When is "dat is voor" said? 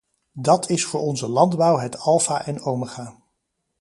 0.39-0.99